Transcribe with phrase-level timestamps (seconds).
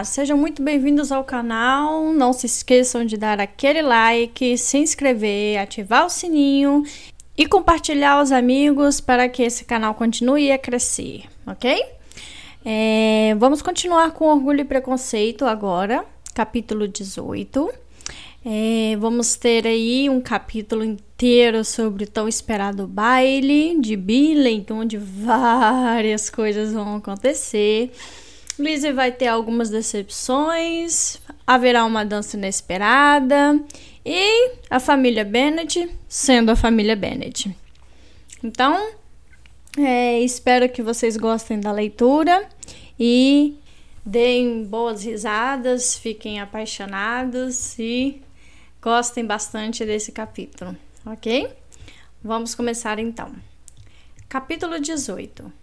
[0.00, 2.10] Olá, sejam muito bem-vindos ao canal.
[2.14, 6.84] Não se esqueçam de dar aquele like, se inscrever, ativar o sininho
[7.36, 11.84] e compartilhar aos amigos para que esse canal continue a crescer, ok?
[12.64, 16.02] É, vamos continuar com Orgulho e Preconceito agora,
[16.34, 17.70] capítulo 18.
[18.42, 24.96] É, vamos ter aí um capítulo inteiro sobre o tão esperado baile de Billy, onde
[24.96, 27.92] várias coisas vão acontecer.
[28.60, 33.60] Lizzie vai ter algumas decepções, haverá uma dança inesperada
[34.04, 37.54] e a família Bennett sendo a família Bennett.
[38.42, 38.92] Então,
[39.78, 42.46] é, espero que vocês gostem da leitura
[42.98, 43.56] e
[44.04, 48.22] deem boas risadas, fiquem apaixonados e
[48.80, 51.48] gostem bastante desse capítulo, ok?
[52.22, 53.34] Vamos começar então.
[54.28, 55.59] Capítulo 18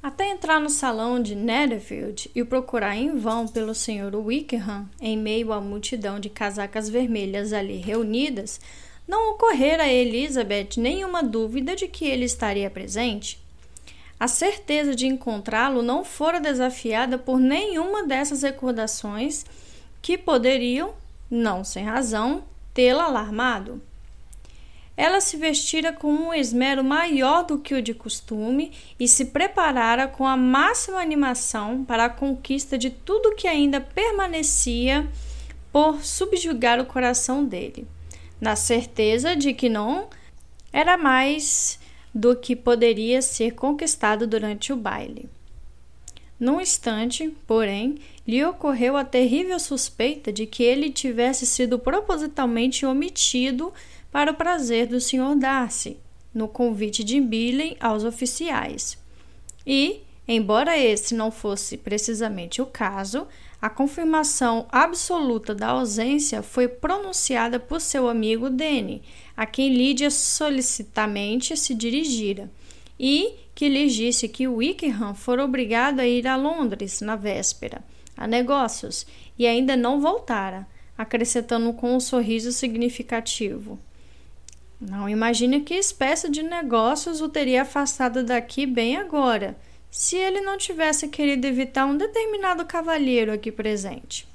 [0.00, 4.14] Até entrar no salão de Netherfield e procurar em vão pelo Sr.
[4.14, 8.60] Wickham em meio à multidão de casacas vermelhas ali reunidas,
[9.08, 13.40] não ocorrera a Elizabeth nenhuma dúvida de que ele estaria presente.
[14.20, 19.44] A certeza de encontrá-lo não fora desafiada por nenhuma dessas recordações
[20.00, 20.92] que poderiam,
[21.30, 23.82] não sem razão, tê-la alarmado.
[24.98, 30.08] Ela se vestira com um esmero maior do que o de costume e se preparara
[30.08, 35.08] com a máxima animação para a conquista de tudo que ainda permanecia
[35.72, 37.86] por subjugar o coração dele,
[38.40, 40.08] na certeza de que não
[40.72, 41.78] era mais
[42.12, 45.28] do que poderia ser conquistado durante o baile.
[46.40, 53.72] Num instante, porém, lhe ocorreu a terrível suspeita de que ele tivesse sido propositalmente omitido
[54.10, 55.36] para o prazer do Sr.
[55.36, 55.98] Darcy,
[56.32, 58.96] no convite de Billy aos oficiais.
[59.66, 63.26] E, embora esse não fosse precisamente o caso,
[63.60, 69.02] a confirmação absoluta da ausência foi pronunciada por seu amigo Denny,
[69.36, 72.50] a quem Lídia solicitamente se dirigira,
[72.98, 77.82] e que lhe disse que Wickham fora obrigado a ir a Londres na véspera,
[78.16, 79.04] a negócios,
[79.36, 80.66] e ainda não voltara,
[80.96, 83.78] acrescentando com um sorriso significativo.
[84.80, 89.56] Não imagine que espécie de negócios o teria afastado daqui bem agora,
[89.90, 94.26] se ele não tivesse querido evitar um determinado cavalheiro aqui presente.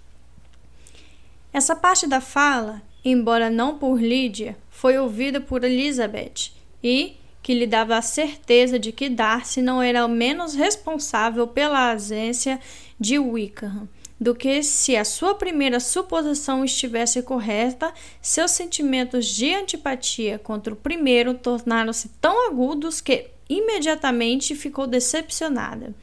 [1.54, 6.52] Essa parte da fala, embora não por Lídia, foi ouvida por Elizabeth
[6.84, 12.60] e que lhe dava a certeza de que Darcy não era menos responsável pela ausência
[13.00, 13.88] de Wickham
[14.20, 20.78] do que se a sua primeira suposição estivesse correta, seus sentimentos de antipatia contra o
[20.78, 25.94] primeiro tornaram-se tão agudos que imediatamente ficou decepcionada,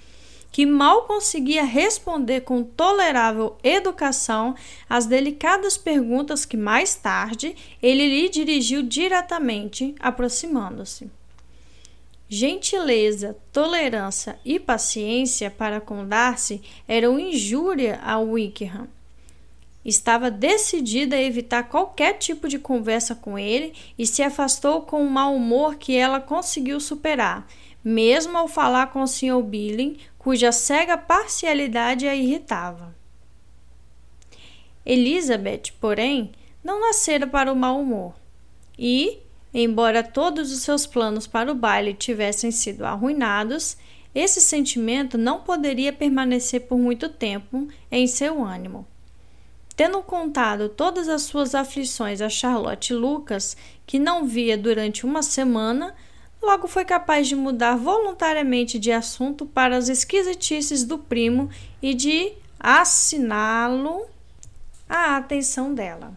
[0.53, 4.55] que mal conseguia responder com tolerável educação
[4.89, 11.11] às delicadas perguntas que mais tarde ele lhe dirigiu diretamente, aproximando-se.
[12.33, 18.87] Gentileza, tolerância e paciência para com Darcy eram injúria a Wickham.
[19.85, 25.09] Estava decidida a evitar qualquer tipo de conversa com ele e se afastou com um
[25.11, 27.49] mau humor que ela conseguiu superar,
[27.83, 29.43] mesmo ao falar com o Sr.
[29.43, 32.95] Billing, cuja cega parcialidade a irritava.
[34.87, 36.31] Elizabeth, porém,
[36.63, 38.15] não nascera para o mau humor
[38.79, 39.19] e,
[39.53, 43.77] Embora todos os seus planos para o baile tivessem sido arruinados,
[44.15, 48.87] esse sentimento não poderia permanecer por muito tempo em seu ânimo.
[49.77, 53.57] Tendo contado todas as suas aflições a Charlotte Lucas,
[53.87, 55.95] que não via durante uma semana,
[56.43, 61.49] logo foi capaz de mudar voluntariamente de assunto para as esquisitices do primo
[61.81, 64.07] e de assiná-lo
[64.89, 66.13] à atenção dela.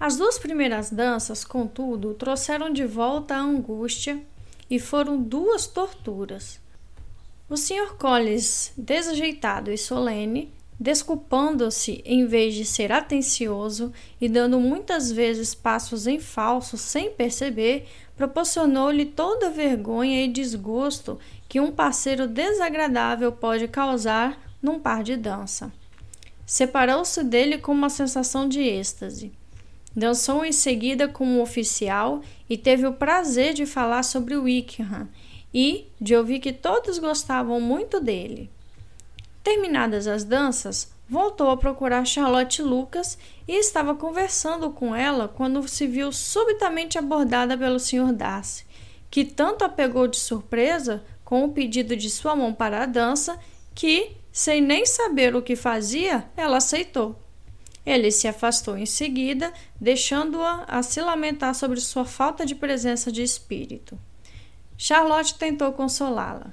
[0.00, 4.18] As duas primeiras danças, contudo, trouxeram de volta a angústia
[4.70, 6.58] e foram duas torturas.
[7.50, 7.96] O Sr.
[7.98, 10.50] Collins, desajeitado e solene,
[10.80, 17.86] desculpando-se em vez de ser atencioso e dando muitas vezes passos em falso sem perceber,
[18.16, 25.18] proporcionou-lhe toda a vergonha e desgosto que um parceiro desagradável pode causar num par de
[25.18, 25.70] dança.
[26.46, 29.38] Separou-se dele com uma sensação de êxtase.
[29.94, 35.08] Dançou em seguida com um oficial e teve o prazer de falar sobre Wickham
[35.52, 38.50] e de ouvir que todos gostavam muito dele.
[39.42, 45.86] Terminadas as danças, voltou a procurar Charlotte Lucas e estava conversando com ela quando se
[45.86, 48.12] viu subitamente abordada pelo Sr.
[48.12, 48.64] Darcy,
[49.10, 53.38] que tanto a pegou de surpresa com o pedido de sua mão para a dança
[53.74, 57.16] que sem nem saber o que fazia, ela aceitou.
[57.84, 63.22] Ele se afastou em seguida, deixando-a a se lamentar sobre sua falta de presença de
[63.22, 63.98] espírito.
[64.76, 66.52] Charlotte tentou consolá-la.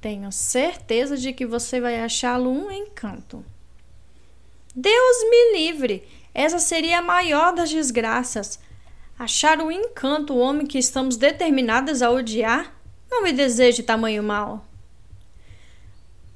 [0.00, 3.44] Tenho certeza de que você vai achá-lo um encanto.
[4.74, 6.06] Deus me livre!
[6.34, 8.60] Essa seria a maior das desgraças.
[9.18, 12.74] Achar um encanto o homem que estamos determinadas a odiar?
[13.10, 14.66] Não me deseje tamanho mal.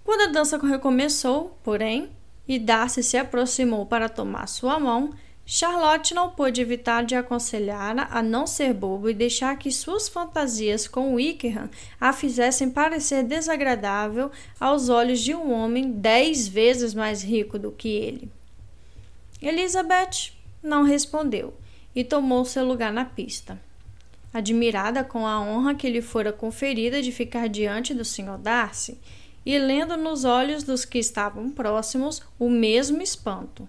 [0.03, 2.11] Quando a dança recomeçou, porém,
[2.51, 5.11] e Darcy se aproximou para tomar sua mão,
[5.47, 10.89] Charlotte não pôde evitar de aconselhar-a a não ser bobo e deixar que suas fantasias
[10.89, 11.71] com Wickham
[12.01, 17.89] a fizessem parecer desagradável aos olhos de um homem dez vezes mais rico do que
[17.89, 18.29] ele.
[19.41, 21.55] Elizabeth não respondeu
[21.95, 23.61] e tomou seu lugar na pista.
[24.35, 28.39] Admirada com a honra que lhe fora conferida de ficar diante do Sr.
[28.39, 28.99] Darcy,
[29.45, 33.69] e lendo nos olhos dos que estavam próximos o mesmo espanto.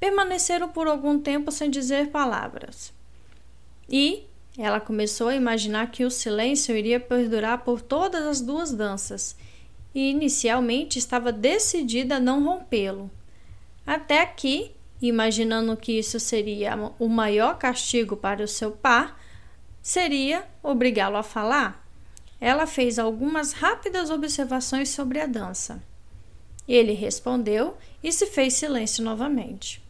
[0.00, 2.92] Permaneceram por algum tempo sem dizer palavras.
[3.88, 4.24] E
[4.56, 9.36] ela começou a imaginar que o silêncio iria perdurar por todas as duas danças,
[9.94, 13.10] e inicialmente estava decidida a não rompê-lo.
[13.86, 19.18] Até que, imaginando que isso seria o maior castigo para o seu par,
[19.80, 21.87] seria obrigá-lo a falar.
[22.40, 25.82] Ela fez algumas rápidas observações sobre a dança.
[26.68, 29.82] Ele respondeu e se fez silêncio novamente.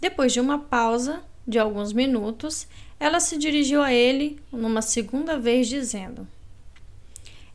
[0.00, 2.66] Depois de uma pausa de alguns minutos,
[2.98, 6.26] ela se dirigiu a ele numa segunda vez, dizendo: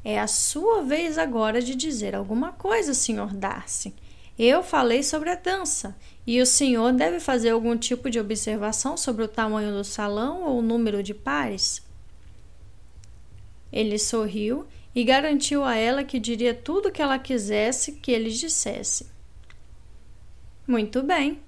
[0.04, 3.34] É a sua vez agora de dizer alguma coisa, Sr.
[3.34, 3.94] Darcy.
[4.38, 5.96] Eu falei sobre a dança
[6.26, 10.60] e o senhor deve fazer algum tipo de observação sobre o tamanho do salão ou
[10.60, 11.82] o número de pares.
[13.72, 18.30] Ele sorriu e garantiu a ela que diria tudo o que ela quisesse que ele
[18.30, 19.10] dissesse.
[20.68, 21.40] Muito bem,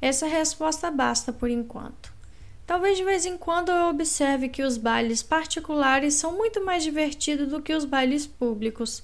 [0.00, 2.12] essa resposta basta por enquanto.
[2.66, 7.48] Talvez de vez em quando eu observe que os bailes particulares são muito mais divertidos
[7.48, 9.02] do que os bailes públicos,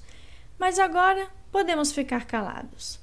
[0.57, 2.99] mas agora podemos ficar calados.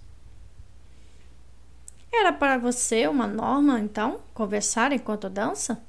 [2.12, 5.82] Era para você uma norma, então, conversar enquanto dança?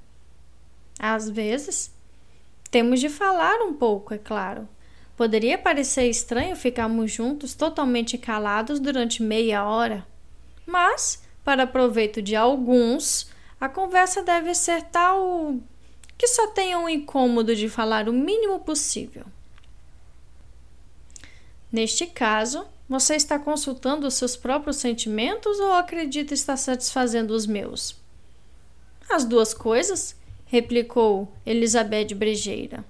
[1.00, 1.92] Às vezes,
[2.68, 4.68] temos de falar um pouco, é claro.
[5.16, 10.06] Poderia parecer estranho ficarmos juntos totalmente calados durante meia hora,
[10.66, 15.58] mas, para proveito de alguns, a conversa deve ser tal
[16.18, 19.26] que só tenham um incômodo de falar o mínimo possível.
[21.72, 27.96] Neste caso, você está consultando os seus próprios sentimentos ou acredita estar satisfazendo os meus?
[29.10, 30.16] As duas coisas,
[30.48, 32.84] replicou Elizabeth Brejeira.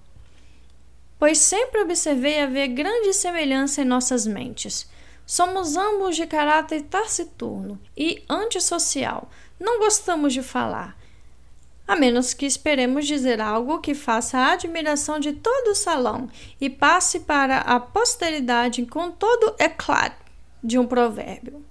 [1.20, 4.88] Pois sempre observei haver grande semelhança em nossas mentes.
[5.26, 9.30] Somos ambos de caráter taciturno e antissocial.
[9.60, 10.96] Não gostamos de falar,
[11.88, 16.30] a menos que esperemos dizer algo que faça a admiração de todo o salão
[16.62, 20.14] e passe para a posteridade com todo o eclat
[20.64, 21.66] de um provérbio.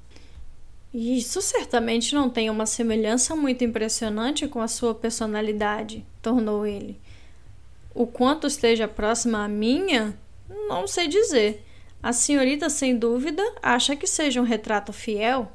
[0.98, 6.98] Isso certamente não tem uma semelhança muito impressionante com a sua personalidade, tornou ele.
[7.94, 11.62] O quanto esteja próxima à minha, não sei dizer.
[12.02, 15.52] A senhorita, sem dúvida, acha que seja um retrato fiel.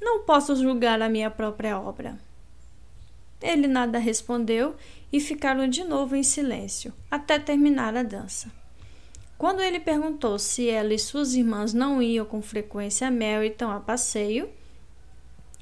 [0.00, 2.18] Não posso julgar a minha própria obra.
[3.42, 4.76] Ele nada respondeu
[5.12, 8.50] e ficaram de novo em silêncio, até terminar a dança.
[9.40, 13.80] Quando ele perguntou se ela e suas irmãs não iam com frequência a Meryton a
[13.80, 14.50] passeio,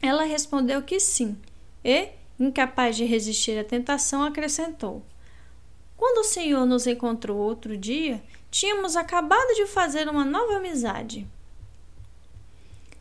[0.03, 1.39] ela respondeu que sim,
[1.85, 2.09] e,
[2.41, 5.01] incapaz de resistir à tentação, acrescentou:
[5.97, 8.21] Quando o senhor nos encontrou outro dia,
[8.51, 11.25] tínhamos acabado de fazer uma nova amizade.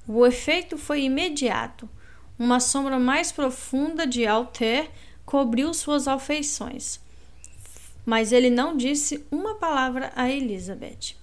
[0.07, 1.89] O efeito foi imediato.
[2.37, 4.91] Uma sombra mais profunda de Alter
[5.25, 6.99] cobriu suas afeições
[8.07, 11.17] mas ele não disse uma palavra a Elizabeth.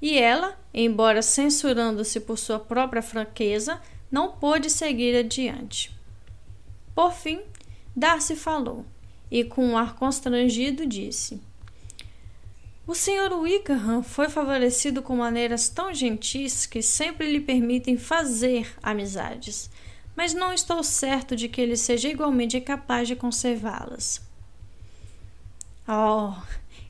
[0.00, 3.78] E ela, embora censurando-se por sua própria franqueza,
[4.10, 5.94] não pôde seguir adiante.
[6.94, 7.42] Por fim,
[7.94, 8.86] Darcy falou
[9.30, 11.42] e, com um ar constrangido, disse:
[12.86, 13.34] O Sr.
[13.38, 19.68] Wickham foi favorecido com maneiras tão gentis que sempre lhe permitem fazer amizades,
[20.16, 24.24] mas não estou certo de que ele seja igualmente capaz de conservá-las.
[25.88, 26.32] Oh,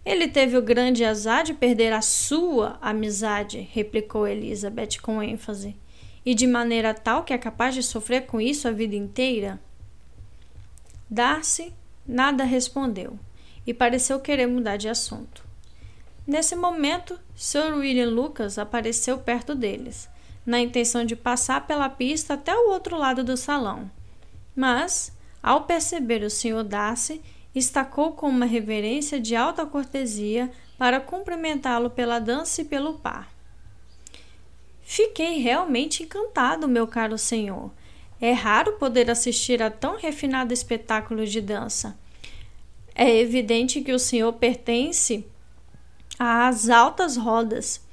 [0.04, 5.76] ele teve o grande azar de perder a sua amizade, replicou Elizabeth com ênfase,
[6.24, 9.60] e de maneira tal que é capaz de sofrer com isso a vida inteira.
[11.10, 11.74] Darcy
[12.06, 13.18] nada respondeu
[13.66, 15.44] e pareceu querer mudar de assunto.
[16.26, 20.08] Nesse momento, Sir William Lucas apareceu perto deles,
[20.44, 23.90] na intenção de passar pela pista até o outro lado do salão.
[24.54, 25.12] Mas,
[25.42, 26.64] ao perceber o Sr.
[26.64, 27.20] Darcy,
[27.58, 33.32] estacou com uma reverência de alta cortesia para cumprimentá-lo pela dança e pelo par.
[34.82, 37.72] Fiquei realmente encantado, meu caro senhor.
[38.20, 41.98] É raro poder assistir a tão refinado espetáculo de dança.
[42.94, 45.26] É evidente que o senhor pertence
[46.18, 47.84] às altas rodas.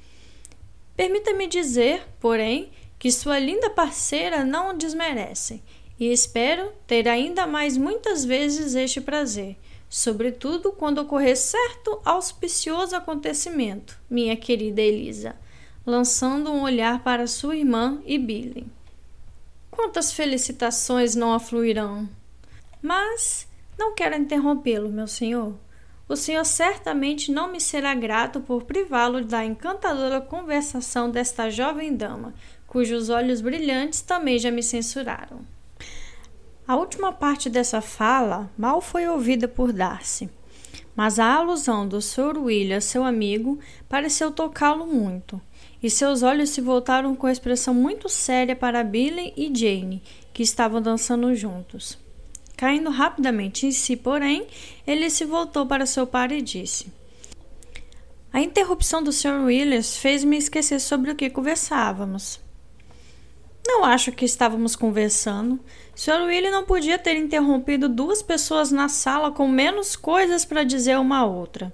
[0.96, 5.62] Permita-me dizer, porém, que sua linda parceira não o desmerece,
[5.98, 9.56] e espero ter ainda mais muitas vezes este prazer,
[9.88, 15.36] sobretudo quando ocorrer certo auspicioso acontecimento, minha querida Elisa,
[15.86, 18.66] lançando um olhar para sua irmã e Billy.
[19.70, 22.08] Quantas felicitações não afluirão!
[22.82, 23.46] Mas
[23.78, 25.54] não quero interrompê-lo, meu senhor.
[26.08, 32.34] O senhor certamente não me será grato por privá-lo da encantadora conversação desta jovem dama,
[32.66, 35.53] cujos olhos brilhantes também já me censuraram.
[36.66, 40.30] A última parte dessa fala mal foi ouvida por Darcy,
[40.96, 42.38] mas a alusão do Sr.
[42.38, 45.38] William, seu amigo, pareceu tocá-lo muito,
[45.82, 50.02] e seus olhos se voltaram com expressão muito séria para Billy e Jane,
[50.32, 51.98] que estavam dançando juntos.
[52.56, 54.46] Caindo rapidamente em si, porém,
[54.86, 56.86] ele se voltou para seu pai e disse:
[58.32, 59.44] A interrupção do Sr.
[59.44, 62.43] Willis fez-me esquecer sobre o que conversávamos.
[63.66, 65.58] Não acho que estávamos conversando.
[65.94, 66.24] Sr.
[66.26, 71.18] Willis não podia ter interrompido duas pessoas na sala com menos coisas para dizer uma
[71.18, 71.72] à outra.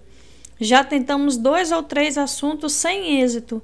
[0.60, 3.62] Já tentamos dois ou três assuntos sem êxito.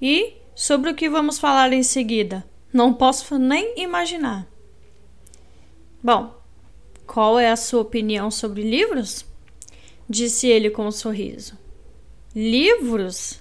[0.00, 2.44] E sobre o que vamos falar em seguida?
[2.72, 4.46] Não posso nem imaginar.
[6.02, 6.34] Bom,
[7.06, 9.24] qual é a sua opinião sobre livros?
[10.08, 11.56] Disse ele com um sorriso.
[12.34, 13.40] Livros?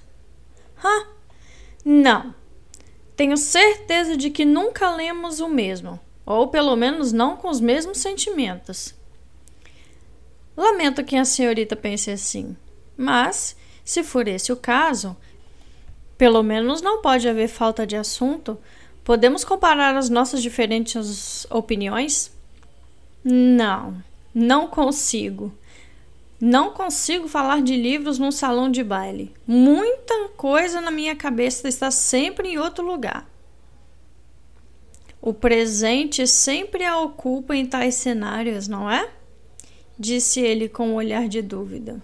[0.84, 1.08] Hã?
[1.84, 2.34] Não.
[3.18, 7.98] Tenho certeza de que nunca lemos o mesmo, ou pelo menos não com os mesmos
[7.98, 8.94] sentimentos.
[10.56, 12.56] Lamento que a senhorita pense assim,
[12.96, 15.18] mas, se for esse o caso,
[16.18, 18.58] pelo menos não pode haver falta de assunto.
[19.04, 22.32] Podemos comparar as nossas diferentes opiniões?
[23.24, 24.02] Não,
[24.34, 25.52] não consigo.
[26.40, 29.34] Não consigo falar de livros num salão de baile.
[29.46, 33.28] Muita coisa na minha cabeça está sempre em outro lugar.
[35.20, 39.10] O presente sempre a ocupa em tais cenários, não é?
[39.98, 42.02] Disse ele com um olhar de dúvida.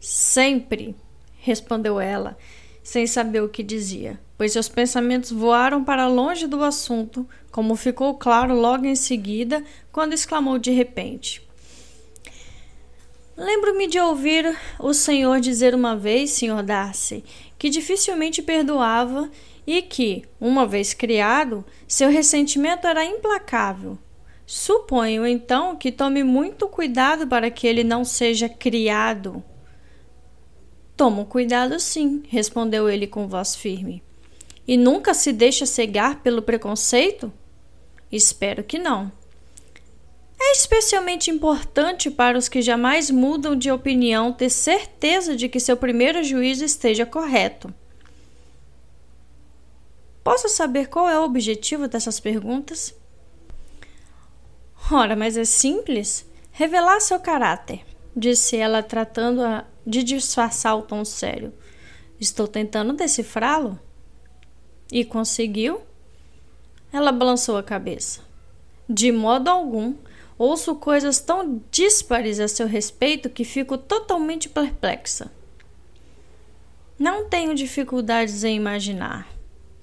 [0.00, 0.94] Sempre,
[1.40, 2.38] respondeu ela,
[2.80, 8.14] sem saber o que dizia, pois seus pensamentos voaram para longe do assunto, como ficou
[8.14, 11.47] claro logo em seguida, quando exclamou de repente:
[13.38, 17.22] Lembro-me de ouvir o senhor dizer uma vez, senhor Darcy,
[17.56, 19.30] que dificilmente perdoava
[19.64, 23.96] e que, uma vez criado, seu ressentimento era implacável.
[24.44, 29.40] Suponho então que tome muito cuidado para que ele não seja criado.
[30.96, 34.02] Tomo cuidado, sim, respondeu ele com voz firme.
[34.66, 37.32] E nunca se deixa cegar pelo preconceito?
[38.10, 39.12] Espero que não.
[40.40, 45.76] É especialmente importante para os que jamais mudam de opinião ter certeza de que seu
[45.76, 47.74] primeiro juízo esteja correto.
[50.22, 52.94] Posso saber qual é o objetivo dessas perguntas?
[54.92, 56.26] Ora, mas é simples.
[56.52, 59.42] Revelar seu caráter, disse ela, tratando
[59.86, 61.52] de disfarçar o tom sério.
[62.20, 63.78] Estou tentando decifrá-lo.
[64.90, 65.80] E conseguiu?
[66.92, 68.20] Ela balançou a cabeça.
[68.88, 69.94] De modo algum.
[70.38, 75.32] Ouço coisas tão díspares a seu respeito que fico totalmente perplexa.
[76.96, 79.28] Não tenho dificuldades em imaginar,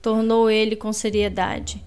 [0.01, 1.83] tornou ele com seriedade,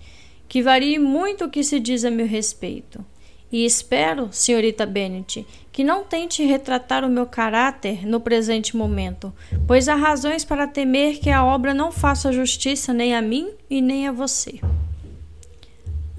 [0.46, 3.04] que varie muito o que se diz a meu respeito.
[3.50, 9.32] E espero, senhorita Bennet, que não tente retratar o meu caráter no presente momento,
[9.66, 13.80] pois há razões para temer que a obra não faça justiça nem a mim e
[13.80, 14.60] nem a você.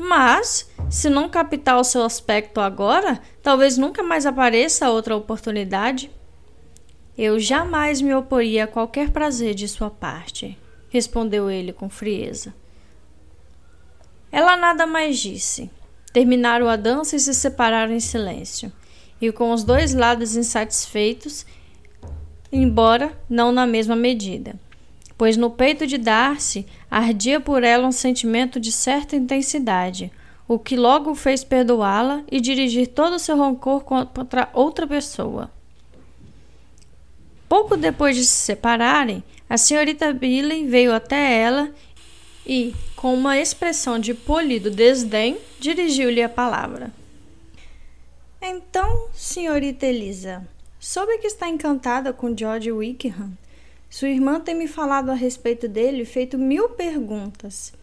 [0.02, 6.10] Mas, se não captar o seu aspecto agora, talvez nunca mais apareça outra oportunidade.
[7.18, 10.58] Eu jamais me oporia a qualquer prazer de sua parte,
[10.90, 12.56] respondeu ele com frieza.
[14.32, 15.70] Ela nada mais disse.
[16.14, 18.72] Terminaram a dança e se separaram em silêncio,
[19.20, 21.46] e com os dois lados insatisfeitos,
[22.54, 24.56] embora não na mesma medida
[25.20, 30.10] pois no peito de Darcy ardia por ela um sentimento de certa intensidade,
[30.48, 35.52] o que logo fez perdoá-la e dirigir todo o seu rancor contra outra pessoa.
[37.50, 41.70] Pouco depois de se separarem, a senhorita Billy veio até ela
[42.48, 46.94] e, com uma expressão de polido desdém, dirigiu-lhe a palavra.
[48.42, 50.48] Então, senhorita Elisa,
[50.80, 53.34] soube que está encantada com George Wickham.
[53.90, 57.74] Sua irmã tem me falado a respeito dele e feito mil perguntas.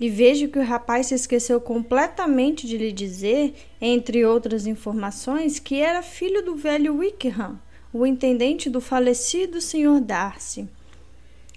[0.00, 5.80] E vejo que o rapaz se esqueceu completamente de lhe dizer, entre outras informações, que
[5.80, 7.58] era filho do velho Wickham
[7.92, 10.00] o intendente do falecido Sr.
[10.00, 10.66] Darcy.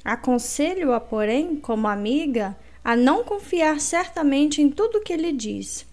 [0.04, 5.86] Aconselho-a, porém, como amiga, a não confiar certamente em tudo que ele diz,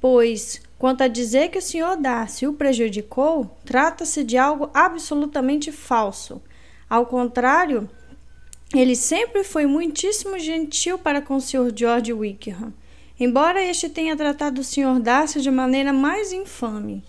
[0.00, 1.96] pois, quanto a dizer que o Sr.
[1.98, 6.42] Darcy o prejudicou, trata-se de algo absolutamente falso.
[6.94, 7.90] Ao contrário,
[8.72, 11.72] ele sempre foi muitíssimo gentil para com o Sr.
[11.74, 12.72] George Wickham,
[13.18, 15.00] embora este tenha tratado o Sr.
[15.00, 17.02] Darcy de maneira mais infame.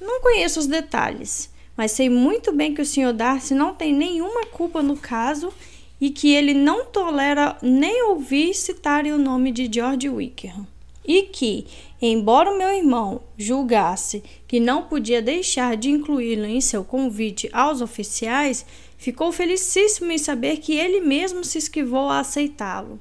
[0.00, 3.12] Não conheço os detalhes, mas sei muito bem que o Sr.
[3.12, 5.52] Darcy não tem nenhuma culpa no caso
[6.00, 10.64] e que ele não tolera nem ouvir citarem o nome de George Wickham.
[11.08, 11.66] E que,
[12.02, 18.66] embora meu irmão julgasse que não podia deixar de incluí-lo em seu convite aos oficiais,
[18.98, 23.00] ficou felicíssimo em saber que ele mesmo se esquivou a aceitá-lo.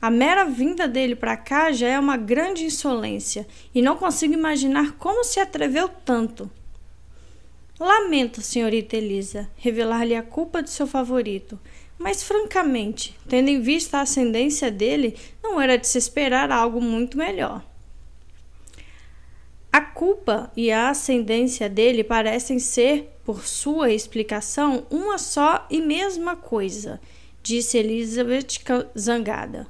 [0.00, 3.44] A mera vinda dele para cá já é uma grande insolência
[3.74, 6.48] e não consigo imaginar como se atreveu tanto.
[7.78, 11.58] Lamento, senhorita Elisa, revelar-lhe a culpa de seu favorito,
[12.02, 17.16] mas francamente, tendo em vista a ascendência dele, não era de se esperar algo muito
[17.16, 17.64] melhor.
[19.72, 26.36] A culpa e a ascendência dele parecem ser, por sua explicação, uma só e mesma
[26.36, 27.00] coisa,
[27.42, 28.58] disse Elizabeth
[28.98, 29.66] zangada.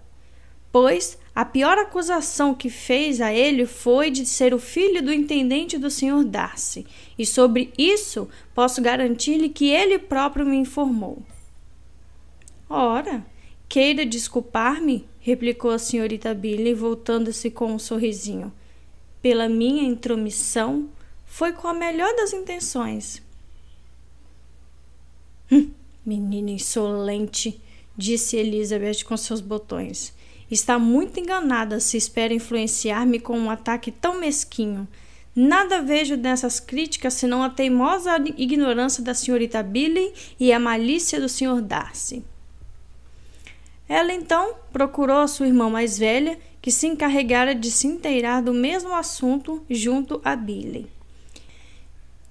[0.73, 5.79] Pois a pior acusação que fez a ele foi de ser o filho do intendente
[5.79, 6.25] do Sr.
[6.25, 6.87] Darcy,
[7.18, 11.23] e sobre isso posso garantir-lhe que ele próprio me informou.
[12.74, 13.22] Ora,
[13.68, 18.50] queira desculpar-me, replicou a senhorita Billy, voltando-se com um sorrisinho.
[19.20, 20.88] Pela minha intromissão,
[21.26, 23.20] foi com a melhor das intenções.
[25.52, 25.70] Hum,
[26.02, 27.61] menina insolente,
[27.94, 30.14] disse Elizabeth com seus botões.
[30.50, 34.88] Está muito enganada se espera influenciar-me com um ataque tão mesquinho.
[35.37, 41.28] Nada vejo nessas críticas senão a teimosa ignorância da senhorita Billy e a malícia do
[41.28, 41.61] Sr.
[41.61, 42.32] Darcy.
[43.92, 48.55] Ela então procurou a sua irmã mais velha, que se encarregara de se inteirar do
[48.55, 50.87] mesmo assunto junto a Billy.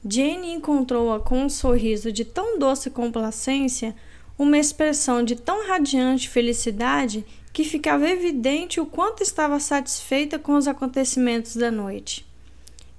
[0.04, 3.96] Jane encontrou-a com um sorriso de tão doce complacência,
[4.40, 10.68] uma expressão de tão radiante felicidade que ficava evidente o quanto estava satisfeita com os
[10.68, 12.26] acontecimentos da noite.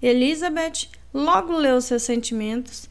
[0.01, 2.89] Elizabeth logo leu seus sentimentos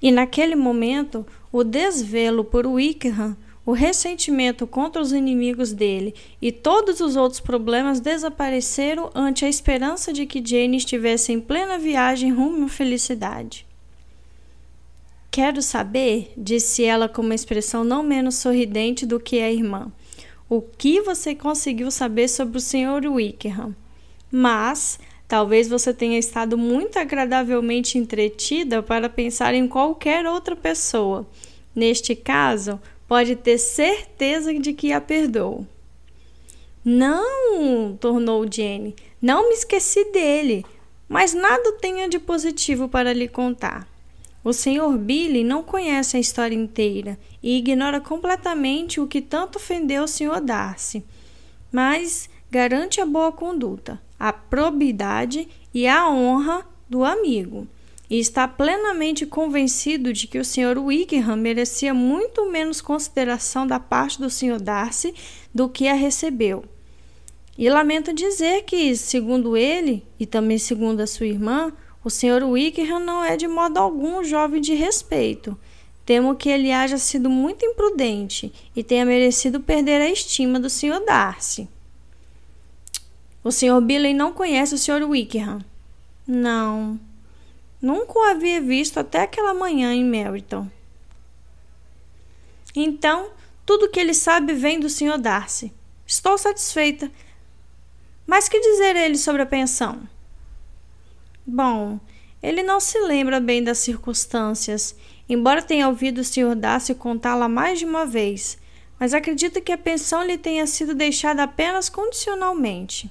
[0.00, 7.00] e, naquele momento, o desvelo por Wickham, o ressentimento contra os inimigos dele e todos
[7.00, 12.66] os outros problemas desapareceram ante a esperança de que Jane estivesse em plena viagem rumo
[12.66, 13.66] à felicidade.
[15.30, 19.90] Quero saber, disse ela com uma expressão não menos sorridente do que a irmã,
[20.48, 23.10] o que você conseguiu saber sobre o Sr.
[23.10, 23.74] Wickham.
[24.30, 31.26] Mas talvez você tenha estado muito agradavelmente entretida para pensar em qualquer outra pessoa.
[31.74, 32.78] Neste caso,
[33.12, 35.66] pode ter certeza de que a perdoo.
[36.82, 40.64] Não, tornou Jenny, não me esqueci dele,
[41.06, 43.86] mas nada tenha de positivo para lhe contar.
[44.42, 44.96] O Sr.
[44.96, 50.40] Billy não conhece a história inteira e ignora completamente o que tanto ofendeu o Sr.
[50.40, 51.04] Darcy,
[51.70, 57.68] mas garante a boa conduta, a probidade e a honra do amigo.
[58.12, 60.76] E está plenamente convencido de que o Sr.
[60.76, 64.60] Wickham merecia muito menos consideração da parte do Sr.
[64.60, 65.14] Darcy
[65.54, 66.62] do que a recebeu.
[67.56, 71.72] E lamento dizer que, segundo ele, e também segundo a sua irmã,
[72.04, 72.44] o Sr.
[72.44, 75.58] Wickham não é de modo algum jovem de respeito.
[76.04, 81.02] Temo que ele haja sido muito imprudente e tenha merecido perder a estima do Sr.
[81.06, 81.66] Darcy.
[83.42, 83.80] O Sr.
[83.80, 85.08] Billy não conhece o Sr.
[85.08, 85.64] Wickham.
[86.26, 87.00] Não.
[87.82, 90.70] Nunca o havia visto até aquela manhã em Meryton.
[92.76, 93.32] Então,
[93.66, 95.18] tudo que ele sabe vem do Sr.
[95.18, 95.72] Darcy.
[96.06, 97.10] Estou satisfeita.
[98.24, 100.08] Mas que dizer ele sobre a pensão?
[101.44, 101.98] Bom,
[102.40, 104.94] ele não se lembra bem das circunstâncias,
[105.28, 106.54] embora tenha ouvido o Sr.
[106.54, 108.58] Darcy contá-la mais de uma vez,
[108.96, 113.10] mas acredita que a pensão lhe tenha sido deixada apenas condicionalmente.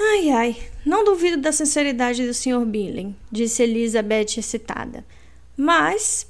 [0.00, 0.56] Ai, ai,
[0.86, 2.64] não duvido da sinceridade do Sr.
[2.64, 5.04] Billing, disse Elizabeth excitada.
[5.56, 6.24] Mas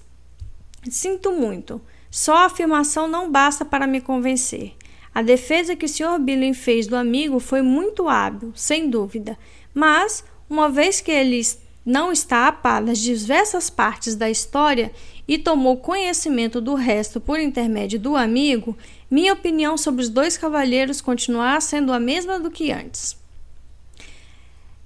[0.91, 1.79] sinto muito.
[2.11, 4.73] Só a afirmação não basta para me convencer.
[5.15, 6.19] A defesa que o Sr.
[6.19, 9.39] Billing fez do amigo foi muito hábil, sem dúvida,
[9.75, 11.43] mas, uma vez que ele
[11.85, 14.91] não está a par das diversas partes da história
[15.27, 18.75] e tomou conhecimento do resto por intermédio do amigo,
[19.11, 23.19] minha opinião sobre os dois cavalheiros continuará sendo a mesma do que antes.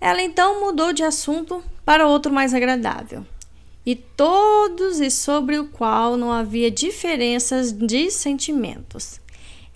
[0.02, 3.24] Ela então mudou de assunto para outro mais agradável,
[3.86, 9.20] e todos e sobre o qual não havia diferenças de sentimentos.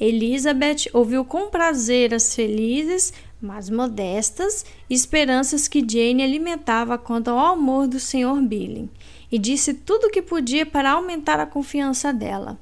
[0.00, 7.86] Elizabeth ouviu com prazer as felizes, mas modestas, esperanças que Jane alimentava quanto ao amor
[7.86, 8.42] do Sr.
[8.42, 8.90] Billing,
[9.30, 12.58] e disse tudo o que podia para aumentar a confiança dela.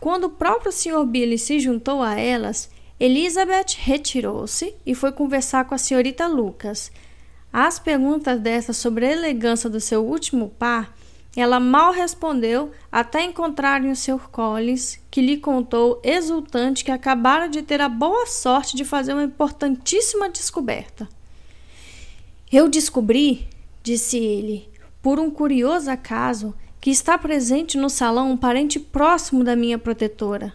[0.00, 1.06] Quando o próprio Sr.
[1.06, 2.68] Billing se juntou a elas,
[3.00, 6.90] Elizabeth retirou-se e foi conversar com a senhorita Lucas.
[7.52, 10.96] Às perguntas desta sobre a elegância do seu último par,
[11.36, 14.28] ela mal respondeu até encontrarem o Sr.
[14.30, 19.22] Collins, que lhe contou exultante que acabara de ter a boa sorte de fazer uma
[19.22, 21.08] importantíssima descoberta.
[22.50, 23.46] Eu descobri,
[23.82, 24.68] disse ele,
[25.00, 30.52] por um curioso acaso, que está presente no salão um parente próximo da minha protetora.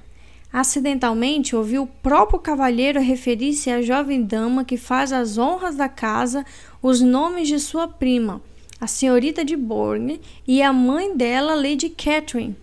[0.53, 6.45] Acidentalmente ouvi o próprio cavalheiro referir-se à jovem dama que faz as honras da casa
[6.81, 8.39] os nomes de sua prima
[8.83, 12.53] a senhorita de Bourne e a mãe dela, Lady Catherine.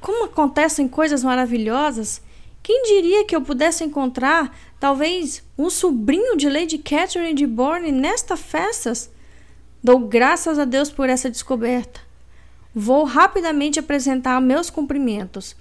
[0.00, 2.22] Como acontecem coisas maravilhosas!
[2.62, 8.38] Quem diria que eu pudesse encontrar, talvez, um sobrinho de Lady Catherine de Bourne nesta
[8.38, 8.94] festa?
[9.84, 12.00] Dou graças a Deus por essa descoberta.
[12.74, 15.54] Vou rapidamente apresentar meus cumprimentos.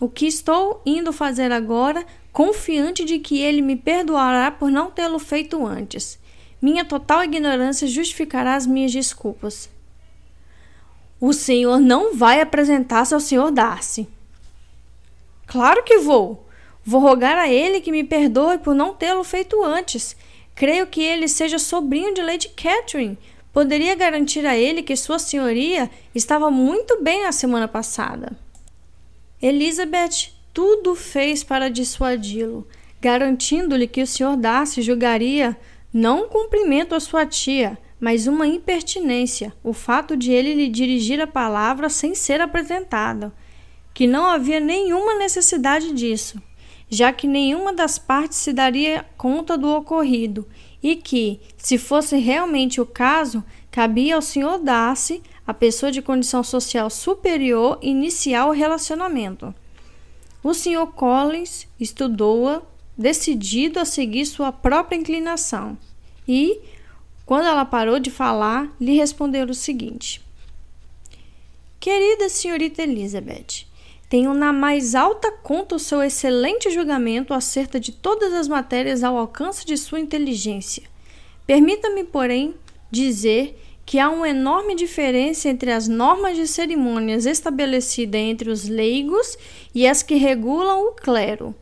[0.00, 5.18] O que estou indo fazer agora, confiante de que ele me perdoará por não tê-lo
[5.18, 6.18] feito antes.
[6.60, 9.70] Minha total ignorância justificará as minhas desculpas.
[11.20, 14.08] O senhor não vai apresentar-se ao senhor Darcy.
[15.46, 16.46] Claro que vou.
[16.84, 20.16] Vou rogar a ele que me perdoe por não tê-lo feito antes.
[20.54, 23.16] Creio que ele seja sobrinho de Lady Catherine.
[23.52, 28.36] Poderia garantir a ele que Sua Senhoria estava muito bem a semana passada.
[29.46, 32.66] Elizabeth tudo fez para dissuadi-lo,
[32.98, 34.38] garantindo-lhe que o Sr.
[34.38, 35.54] Darcy julgaria
[35.92, 41.20] não um cumprimento à sua tia, mas uma impertinência, o fato de ele lhe dirigir
[41.20, 43.30] a palavra sem ser apresentado,
[43.92, 46.40] que não havia nenhuma necessidade disso,
[46.88, 50.48] já que nenhuma das partes se daria conta do ocorrido
[50.82, 54.58] e que, se fosse realmente o caso, cabia ao Sr.
[54.62, 59.54] Darcy, a pessoa de condição social superior, iniciar o relacionamento.
[60.42, 60.86] O Sr.
[60.94, 62.62] Collins estudou-a
[62.96, 65.76] decidido a seguir sua própria inclinação.
[66.26, 66.60] E,
[67.26, 70.22] quando ela parou de falar, lhe respondeu o seguinte:
[71.80, 73.66] Querida senhorita Elizabeth,
[74.08, 79.16] tenho na mais alta conta o seu excelente julgamento acerca de todas as matérias ao
[79.16, 80.84] alcance de sua inteligência.
[81.46, 82.54] Permita-me, porém,
[82.90, 89.36] dizer que há uma enorme diferença entre as normas de cerimônias estabelecidas entre os leigos
[89.74, 91.54] e as que regulam o clero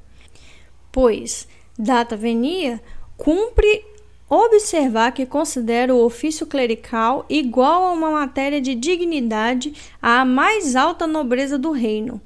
[0.92, 2.80] pois, data venia,
[3.16, 3.84] cumpre
[4.28, 11.06] observar que considera o ofício clerical igual a uma matéria de dignidade à mais alta
[11.06, 12.20] nobreza do reino,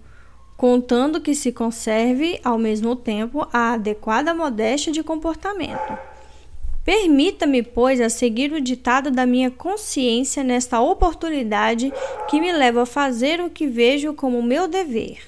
[0.57, 6.16] contando que se conserve ao mesmo tempo a adequada modéstia de comportamento.
[6.87, 11.93] Permita-me, pois, a seguir o ditado da minha consciência nesta oportunidade
[12.31, 15.19] que me leva a fazer o que vejo como meu dever.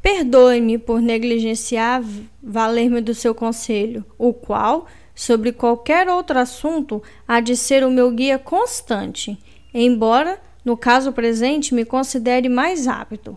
[0.00, 2.02] Perdoe-me por negligenciar
[2.42, 8.10] valer-me do seu conselho, o qual, sobre qualquer outro assunto, há de ser o meu
[8.10, 9.38] guia constante,
[9.74, 13.36] embora, no caso presente, me considere mais apto,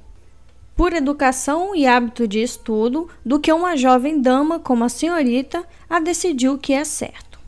[0.75, 5.99] por educação e hábito de estudo, do que uma jovem dama como a senhorita a
[5.99, 7.39] decidir o que é certo.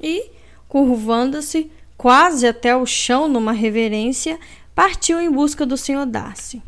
[0.00, 0.30] E,
[0.68, 4.38] curvando-se quase até o chão numa reverência,
[4.74, 6.62] partiu em busca do senhor Darcy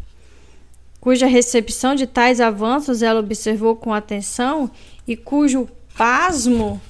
[1.07, 4.69] cuja recepção de tais avanços ela observou com atenção
[5.07, 6.83] e cujo pasmo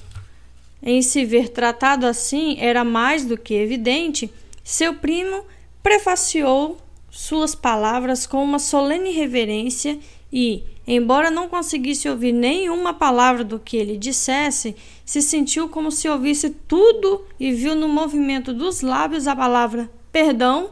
[0.81, 5.45] em se ver tratado assim era mais do que evidente, seu primo
[5.83, 6.79] prefaciou
[7.17, 9.97] suas palavras com uma solene reverência
[10.31, 16.07] e, embora não conseguisse ouvir nenhuma palavra do que ele dissesse, se sentiu como se
[16.07, 20.69] ouvisse tudo e viu no movimento dos lábios a palavra perdão,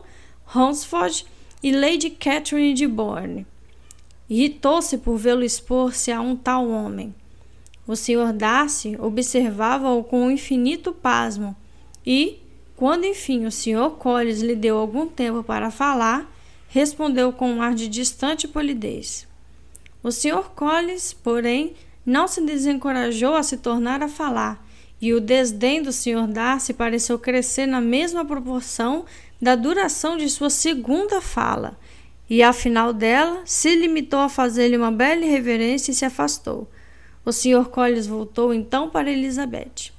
[0.55, 1.25] Hunsford
[1.63, 3.47] e Lady Catherine de Bourne.
[4.29, 7.11] Irritou-se por vê-lo expor-se a um tal homem.
[7.87, 8.31] O Sr.
[8.31, 11.55] Darcy observava-o com um infinito pasmo
[12.05, 12.37] e,
[12.75, 13.95] Quando enfim o Sr.
[13.97, 16.34] Collins lhe deu algum tempo para falar,
[16.75, 19.25] respondeu com um ar de distante polidez.
[20.03, 20.49] O Sr.
[20.53, 21.73] Collins, porém,
[22.05, 24.61] não se desencorajou a se tornar a falar,
[24.99, 26.27] e o desdém do Sr.
[26.27, 29.05] Darcy pareceu crescer na mesma proporção
[29.41, 31.79] da duração de sua segunda fala,
[32.29, 36.69] e afinal dela se limitou a fazer-lhe uma bela reverência e se afastou.
[37.23, 37.69] O Sr.
[37.71, 39.93] Collins voltou então para Elizabeth.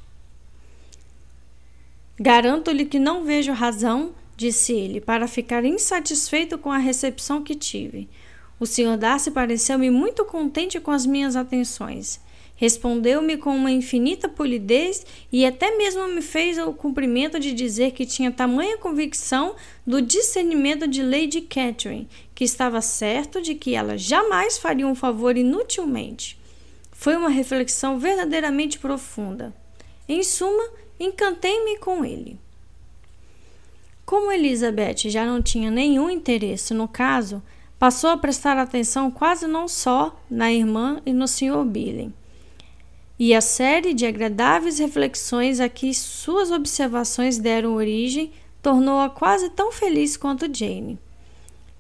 [2.21, 8.09] Garanto-lhe que não vejo razão, disse ele, para ficar insatisfeito com a recepção que tive.
[8.59, 8.97] O Sr.
[8.97, 12.21] Darcy pareceu-me muito contente com as minhas atenções.
[12.59, 18.07] Respondeu-me com uma infinita polidez e até mesmo me fez o cumprimento de dizer que
[18.07, 19.55] tinha tamanha convicção
[19.87, 25.37] do discernimento de Lady Catherine, que estava certo de que ela jamais faria um favor
[25.37, 26.39] inutilmente.
[26.91, 29.55] Foi uma reflexão verdadeiramente profunda.
[30.09, 30.65] Em suma,
[30.99, 32.39] encantei-me com ele.
[34.07, 37.43] Como Elizabeth já não tinha nenhum interesse no caso,
[37.77, 41.65] passou a prestar atenção quase não só na irmã e no Sr.
[41.65, 42.15] Billing.
[43.19, 48.31] E a série de agradáveis reflexões a que suas observações deram origem
[48.63, 51.01] tornou-a quase tão feliz quanto Jane.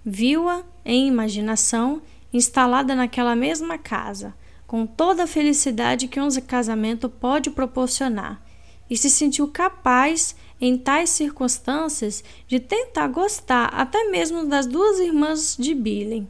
[0.04, 4.34] Viu-a, em imaginação, instalada naquela mesma casa,
[4.66, 8.42] com toda a felicidade que um casamento pode proporcionar,
[8.90, 15.56] e se sentiu capaz, em tais circunstâncias, de tentar gostar até mesmo das duas irmãs
[15.58, 16.26] de Billy.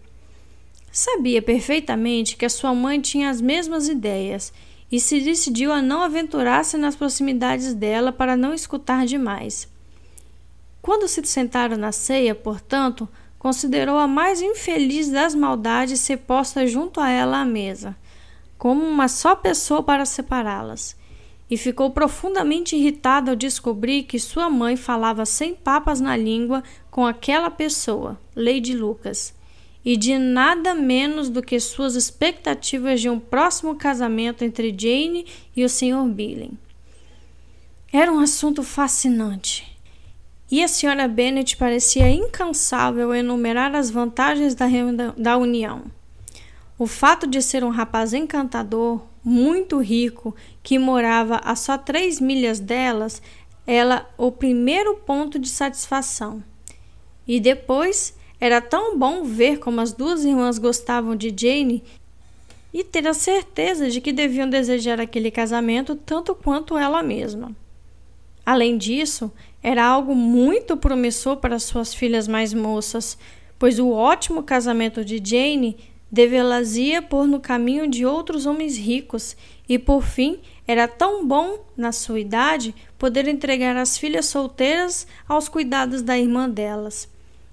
[0.91, 4.53] Sabia perfeitamente que a sua mãe tinha as mesmas ideias
[4.91, 9.69] e se decidiu a não aventurar-se nas proximidades dela para não escutar demais.
[10.81, 13.09] Quando se sentaram na ceia, portanto,
[13.39, 17.97] considerou a mais infeliz das maldades ser posta junto a ela à mesa
[18.59, 20.97] como uma só pessoa para separá-las,
[21.51, 27.07] e ficou profundamente irritado ao descobrir que sua mãe falava sem papas na língua com
[27.07, 29.33] aquela pessoa, Lady Lucas,
[29.85, 35.65] e de nada menos do que suas expectativas de um próximo casamento entre Jane e
[35.65, 36.05] o Sr.
[36.09, 36.59] Billing.
[37.93, 39.77] Era um assunto fascinante.
[40.51, 44.67] E a senhora Bennet parecia incansável em enumerar as vantagens da,
[45.17, 45.85] da união.
[46.79, 52.61] O fato de ser um rapaz encantador, muito rico, que morava a só três milhas
[52.61, 53.21] delas,
[53.67, 56.45] era o primeiro ponto de satisfação.
[57.27, 61.83] E depois era tão bom ver como as duas irmãs gostavam de Jane
[62.73, 67.51] e ter a certeza de que deviam desejar aquele casamento tanto quanto ela mesma.
[68.45, 73.19] Além disso, era algo muito promissor para suas filhas mais moças,
[73.59, 75.77] pois o ótimo casamento de Jane
[76.17, 79.37] devê-las-ia pôr no caminho de outros homens ricos,
[79.69, 85.47] e por fim era tão bom, na sua idade, poder entregar as filhas solteiras aos
[85.47, 87.07] cuidados da irmã delas,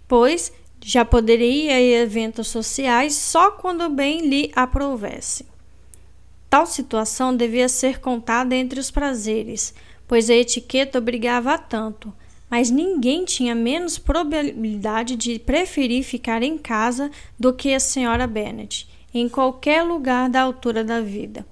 [0.08, 5.46] pois já poderia ir a eventos sociais só quando bem lhe aprovesse.
[6.50, 9.74] Tal situação devia ser contada entre os prazeres,
[10.08, 12.14] pois a etiqueta obrigava a tanto,
[12.54, 18.88] mas ninguém tinha menos probabilidade de preferir ficar em casa do que a senhora Bennet,
[19.12, 21.44] em qualquer lugar da altura da vida.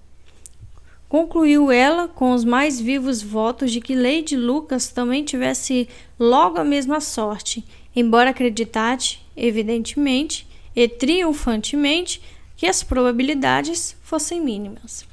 [1.09, 6.63] Concluiu ela com os mais vivos votos de que Lady Lucas também tivesse logo a
[6.63, 12.21] mesma sorte, embora acreditasse, evidentemente e triunfantemente,
[12.55, 15.03] que as probabilidades fossem mínimas.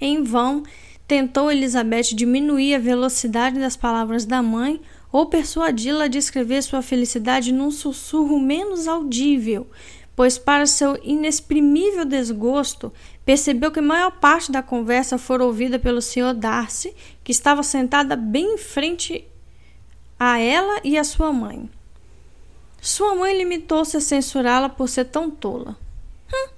[0.00, 0.64] Em vão,
[1.10, 7.50] tentou Elizabeth diminuir a velocidade das palavras da mãe ou persuadi-la a descrever sua felicidade
[7.50, 9.66] num sussurro menos audível,
[10.14, 12.92] pois, para seu inexprimível desgosto,
[13.24, 16.32] percebeu que a maior parte da conversa fora ouvida pelo Sr.
[16.32, 16.94] Darcy,
[17.24, 19.24] que estava sentada bem em frente
[20.16, 21.68] a ela e a sua mãe.
[22.80, 25.76] Sua mãe limitou-se a censurá-la por ser tão tola.
[26.32, 26.50] Hum,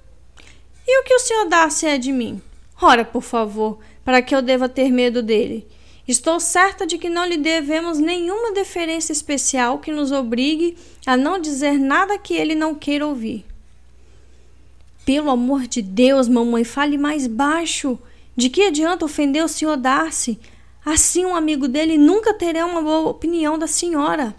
[0.87, 1.49] e o que o Sr.
[1.49, 2.39] Darcy é de mim?
[2.79, 5.67] Ora, por favor, para que eu deva ter medo dele.
[6.07, 11.39] Estou certa de que não lhe devemos nenhuma deferência especial que nos obrigue a não
[11.39, 13.45] dizer nada que ele não queira ouvir.
[15.05, 17.97] Pelo amor de Deus, mamãe, fale mais baixo.
[18.35, 20.39] De que adianta ofender o senhor Darcy?
[20.85, 24.35] Assim, um amigo dele nunca terá uma boa opinião da senhora.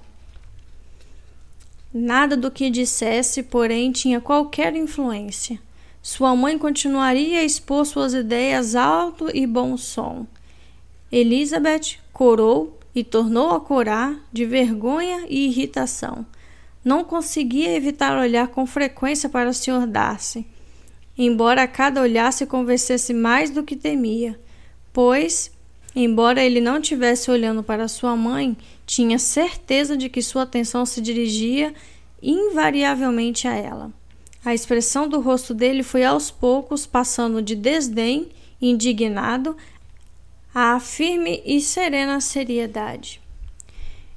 [1.93, 5.59] Nada do que dissesse, porém, tinha qualquer influência.
[6.05, 10.27] Sua mãe continuaria a expor suas ideias alto e bom som.
[11.11, 16.27] Elizabeth corou e tornou a corar de vergonha e irritação.
[16.85, 19.87] Não conseguia evitar olhar com frequência para o Sr.
[19.87, 20.47] Darcy,
[21.17, 24.39] embora cada olhar se convencesse mais do que temia,
[24.93, 25.51] pois
[25.97, 31.01] Embora ele não tivesse olhando para sua mãe, tinha certeza de que sua atenção se
[31.01, 31.73] dirigia
[32.21, 33.93] invariavelmente a ela.
[34.45, 38.29] A expressão do rosto dele foi aos poucos passando de desdém,
[38.61, 39.57] indignado,
[40.55, 43.21] a firme e serena seriedade.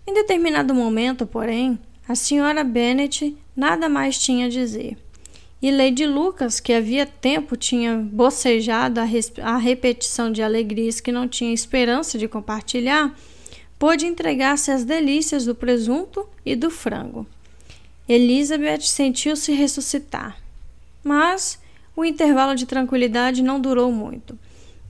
[0.05, 4.97] Em determinado momento, porém, a senhora Bennet nada mais tinha a dizer.
[5.61, 9.05] E Lady Lucas, que havia tempo tinha bocejado a,
[9.43, 13.17] a repetição de alegrias que não tinha esperança de compartilhar,
[13.79, 17.25] pôde entregar-se às delícias do presunto e do frango.
[18.07, 20.37] Elizabeth sentiu-se ressuscitar.
[21.03, 21.59] Mas
[21.95, 24.37] o intervalo de tranquilidade não durou muito,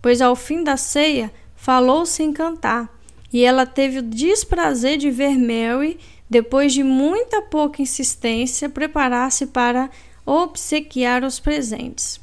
[0.02, 2.96] pois ao fim da ceia falou-se em cantar,
[3.32, 6.00] e ela teve o desprazer de ver Mary,
[6.30, 9.90] depois de muita pouca insistência, preparar-se para
[10.26, 12.20] obsequiar os presentes.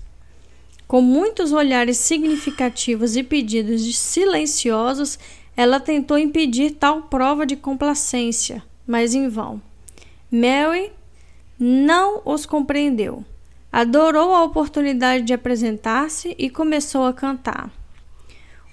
[0.87, 5.19] Com muitos olhares significativos e pedidos silenciosos,
[5.57, 9.61] ela tentou impedir tal prova de complacência, mas em vão.
[10.35, 10.91] Mary
[11.57, 13.25] não os compreendeu.
[13.71, 17.71] Adorou a oportunidade de apresentar-se e começou a cantar.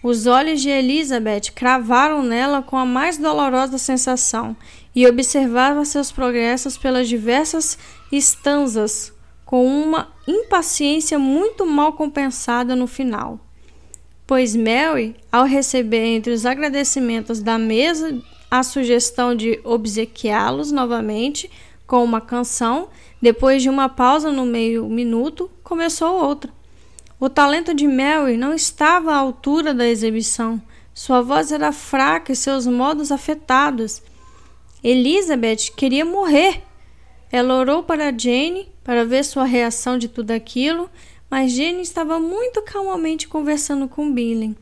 [0.01, 4.57] Os olhos de Elizabeth cravaram nela com a mais dolorosa sensação
[4.95, 7.77] e observava seus progressos pelas diversas
[8.11, 9.13] estanzas
[9.45, 13.39] com uma impaciência muito mal compensada no final.
[14.25, 18.19] Pois Mary, ao receber entre os agradecimentos da mesa
[18.51, 21.49] a sugestão de obsequiá-los novamente
[21.87, 22.89] com uma canção,
[23.21, 26.51] depois de uma pausa no meio minuto, começou outra.
[27.17, 30.61] O talento de Mary não estava à altura da exibição.
[30.93, 34.01] Sua voz era fraca e seus modos afetados.
[34.83, 36.63] Elizabeth queria morrer.
[37.31, 40.89] Ela orou para Jane para ver sua reação de tudo aquilo,
[41.29, 44.57] mas Jane estava muito calmamente conversando com Billy.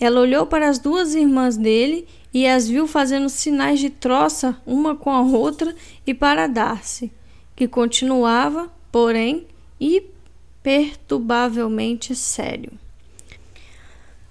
[0.00, 4.94] Ela olhou para as duas irmãs dele e as viu fazendo sinais de troça uma
[4.94, 5.74] com a outra
[6.06, 7.10] e para Darcy,
[7.56, 9.48] que continuava, porém,
[9.80, 12.70] imperturbavelmente sério.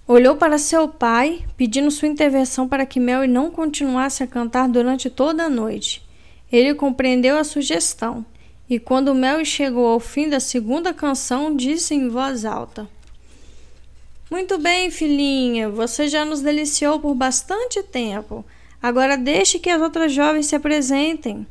[0.07, 5.09] Olhou para seu pai, pedindo sua intervenção para que Mary não continuasse a cantar durante
[5.09, 6.01] toda a noite.
[6.49, 8.25] Ele compreendeu a sugestão
[8.69, 12.87] e quando Mel chegou ao fim da segunda canção, disse em voz alta:
[14.29, 18.43] Muito bem, filhinha, você já nos deliciou por bastante tempo.
[18.81, 21.47] Agora deixe que as outras jovens se apresentem.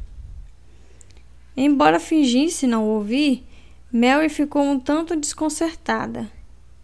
[1.57, 3.45] Embora fingisse não ouvir,
[3.91, 6.31] Mary ficou um tanto desconcertada.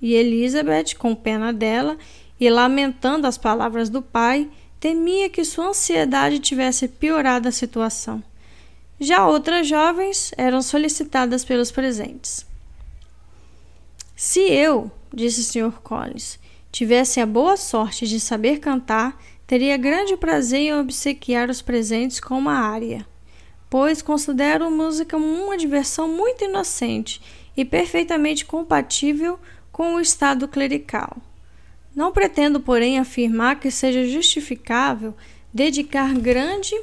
[0.01, 1.99] E Elizabeth, com pena dela
[2.41, 4.49] e lamentando as palavras do pai,
[4.81, 8.23] temia que sua ansiedade tivesse piorado a situação.
[8.99, 12.47] Já outras jovens eram solicitadas pelos presentes.
[14.15, 15.81] Se eu, disse o Sr.
[15.81, 16.39] Collins,
[16.71, 22.39] tivesse a boa sorte de saber cantar, teria grande prazer em obsequiar os presentes com
[22.39, 23.07] uma área,
[23.69, 27.21] pois considero música uma diversão muito inocente
[27.57, 29.39] e perfeitamente compatível
[29.71, 31.17] com o estado clerical.
[31.95, 35.15] Não pretendo, porém, afirmar que seja justificável
[35.53, 36.75] dedicar grande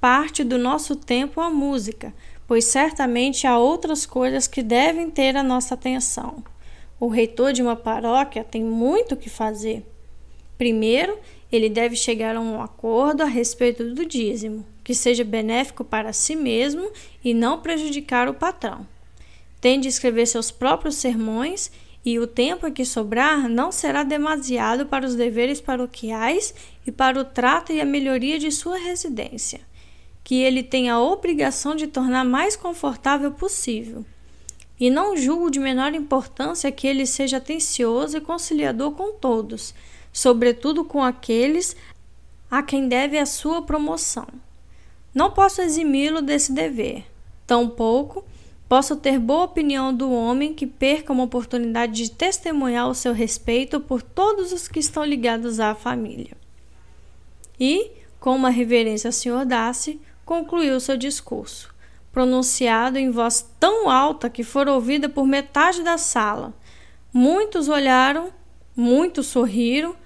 [0.00, 2.14] parte do nosso tempo à música,
[2.48, 6.42] pois certamente há outras coisas que devem ter a nossa atenção.
[6.98, 9.86] O reitor de uma paróquia tem muito o que fazer.
[10.56, 11.18] Primeiro,
[11.52, 16.34] ele deve chegar a um acordo a respeito do dízimo, que seja benéfico para si
[16.34, 16.90] mesmo
[17.22, 18.86] e não prejudicar o patrão.
[19.60, 21.70] Tem de escrever seus próprios sermões
[22.02, 26.54] e o tempo que sobrar não será demasiado para os deveres paroquiais
[26.86, 29.60] e para o trato e a melhoria de sua residência
[30.28, 34.04] que ele tem a obrigação de tornar mais confortável possível.
[34.78, 39.74] E não julgo de menor importância que ele seja atencioso e conciliador com todos,
[40.12, 41.74] sobretudo com aqueles
[42.50, 44.26] a quem deve a sua promoção.
[45.14, 47.06] Não posso eximi-lo desse dever.
[47.46, 48.22] Tampouco
[48.68, 53.80] posso ter boa opinião do homem que perca uma oportunidade de testemunhar o seu respeito
[53.80, 56.36] por todos os que estão ligados à família.
[57.58, 59.46] E, com uma reverência ao Sr.
[59.46, 59.98] Darcy,
[60.28, 61.74] concluiu seu discurso,
[62.12, 66.52] pronunciado em voz tão alta que foi ouvida por metade da sala.
[67.10, 68.30] Muitos olharam,
[68.76, 69.96] muitos sorriram,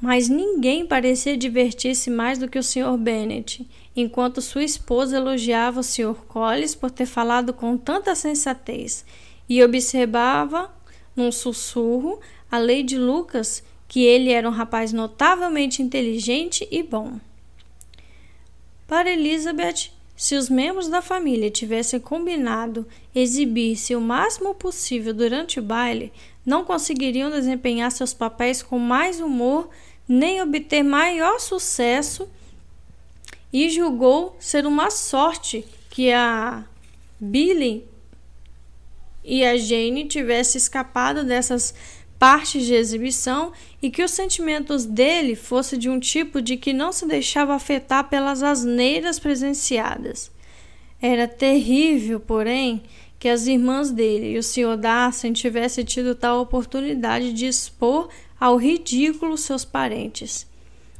[0.00, 2.96] mas ninguém parecia divertir-se mais do que o Sr.
[2.96, 6.14] Bennet, enquanto sua esposa elogiava o Sr.
[6.28, 9.04] Collins por ter falado com tanta sensatez
[9.48, 10.72] e observava,
[11.16, 17.18] num sussurro, a Lady Lucas, que ele era um rapaz notavelmente inteligente e bom.
[18.92, 25.62] Para Elizabeth, Se os membros da família tivessem combinado exibir-se o máximo possível durante o
[25.62, 26.12] baile,
[26.44, 29.70] não conseguiriam desempenhar seus papéis com mais humor
[30.06, 32.28] nem obter maior sucesso
[33.50, 36.62] e julgou ser uma sorte que a
[37.18, 37.86] Billy
[39.24, 41.74] e a Jane tivessem escapado dessas
[42.22, 43.50] partes de exibição
[43.82, 48.08] e que os sentimentos dele fossem de um tipo de que não se deixava afetar
[48.08, 50.30] pelas asneiras presenciadas.
[51.00, 52.84] Era terrível, porém,
[53.18, 54.76] que as irmãs dele e o Sr.
[54.76, 58.08] Darcy tivessem tido tal oportunidade de expor
[58.38, 60.46] ao ridículo seus parentes.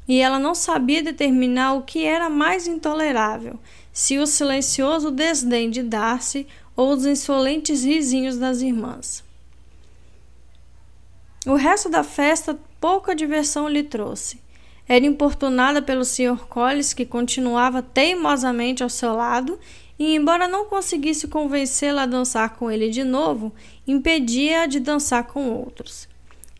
[0.08, 3.60] E ela não sabia determinar o que era mais intolerável,
[3.92, 9.22] se o silencioso desdém de Darcy ou os insolentes risinhos das irmãs.
[11.45, 14.40] O resto da festa pouca diversão lhe trouxe.
[14.88, 16.47] Era importunada pelo Sr.
[16.49, 19.59] Collins, que continuava teimosamente ao seu lado,
[19.99, 23.53] e, embora não conseguisse convencê-la a dançar com ele de novo,
[23.86, 26.09] impedia-a de dançar com outros.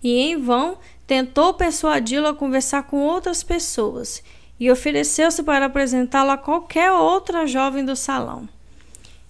[0.03, 4.22] E, em vão, tentou persuadi-lo a conversar com outras pessoas
[4.59, 8.49] e ofereceu-se para apresentá-lo a qualquer outra jovem do salão.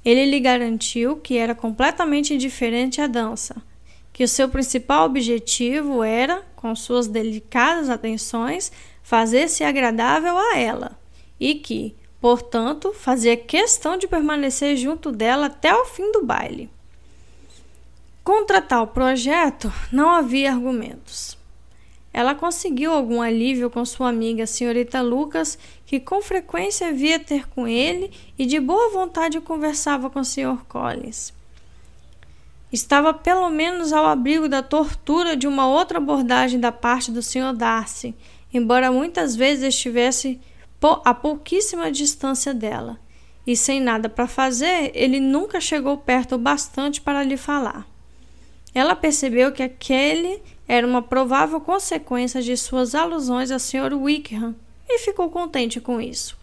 [0.05, 3.57] Ele lhe garantiu que era completamente indiferente à dança,
[4.13, 8.71] que o seu principal objetivo era, com suas delicadas atenções,
[9.03, 10.99] fazer-se agradável a ela
[11.41, 16.71] e que, portanto, fazia questão de permanecer junto dela até o fim do baile.
[18.23, 21.37] Contra tal projeto, não havia argumentos.
[22.13, 27.67] Ela conseguiu algum alívio com sua amiga, senhorita Lucas, que com frequência via ter com
[27.67, 30.65] ele e de boa vontade conversava com o Sr.
[30.69, 31.33] Collins.
[32.73, 37.53] Estava pelo menos ao abrigo da tortura de uma outra abordagem da parte do Sr.
[37.55, 38.14] Darcy,
[38.53, 40.41] embora muitas vezes estivesse
[41.05, 42.99] a pouquíssima distância dela.
[43.47, 47.87] E sem nada para fazer, ele nunca chegou perto o bastante para lhe falar.
[48.75, 53.93] Ela percebeu que aquele era uma provável consequência de suas alusões a Sr.
[53.93, 54.55] Wickham
[54.89, 56.39] e ficou contente com isso.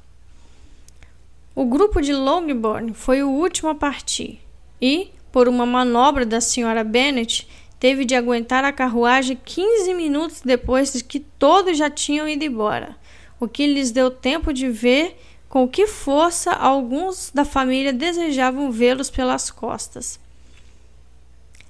[1.55, 4.39] O grupo de Longbourn foi o último a partir
[4.81, 6.83] e, por uma manobra da Sra.
[6.83, 7.47] Bennet,
[7.79, 12.95] teve de aguentar a carruagem 15 minutos depois de que todos já tinham ido embora,
[13.39, 15.17] o que lhes deu tempo de ver
[15.47, 20.19] com que força alguns da família desejavam vê-los pelas costas.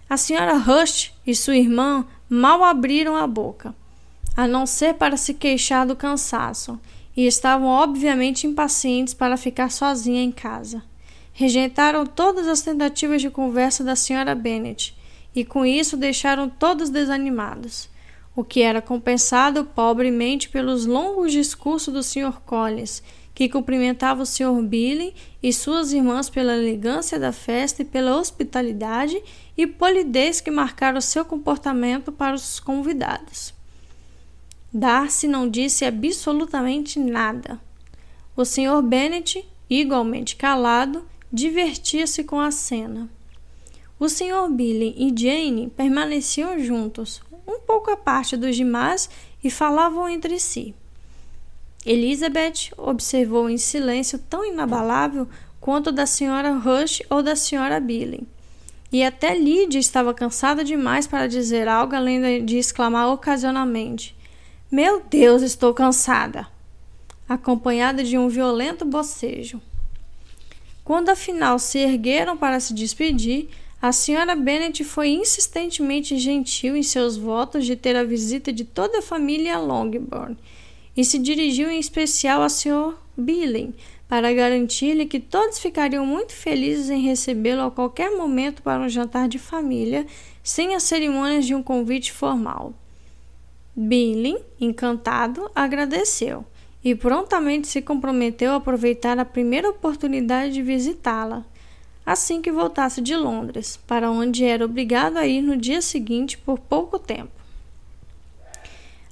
[0.09, 3.75] A senhora Rush e sua irmã mal abriram a boca,
[4.35, 6.79] a não ser para se queixar do cansaço,
[7.15, 10.83] e estavam obviamente impacientes para ficar sozinha em casa.
[11.39, 14.93] Rejeitaram todas as tentativas de conversa da senhora Bennet
[15.33, 17.87] e com isso deixaram todos desanimados,
[18.35, 22.41] o que era compensado pobremente pelos longos discursos do Sr.
[22.45, 23.01] Collins,
[23.33, 24.61] que cumprimentava o Sr.
[24.63, 29.17] Billy e suas irmãs pela elegância da festa e pela hospitalidade
[29.57, 33.53] e polidez que marcaram seu comportamento para os convidados.
[34.73, 37.57] Darcy não disse absolutamente nada.
[38.35, 38.81] O Sr.
[38.83, 43.09] Bennet, igualmente calado, divertia-se com a cena.
[43.99, 44.49] O Sr.
[44.49, 49.09] Billy e Jane permaneciam juntos, um pouco à parte dos demais,
[49.43, 50.73] e falavam entre si.
[51.85, 55.27] Elizabeth observou em silêncio tão inabalável
[55.59, 58.27] quanto da senhora Rush ou da senhora Billy.
[58.91, 64.15] E até Lydia estava cansada demais para dizer algo além de exclamar ocasionalmente:
[64.71, 66.47] Meu Deus, estou cansada!
[67.29, 69.61] acompanhada de um violento bocejo.
[70.89, 73.47] Quando afinal se ergueram para se despedir,
[73.79, 78.97] a senhora Bennet foi insistentemente gentil em seus votos de ter a visita de toda
[78.97, 80.35] a família Longbourn
[80.97, 82.95] e se dirigiu em especial ao Sr.
[83.15, 83.75] Billing
[84.07, 89.29] para garantir-lhe que todos ficariam muito felizes em recebê-lo a qualquer momento para um jantar
[89.29, 90.07] de família,
[90.41, 92.73] sem as cerimônias de um convite formal.
[93.75, 96.43] Billing, encantado, agradeceu
[96.83, 101.45] e prontamente se comprometeu a aproveitar a primeira oportunidade de visitá-la,
[102.05, 106.57] assim que voltasse de Londres, para onde era obrigado a ir no dia seguinte por
[106.57, 107.39] pouco tempo.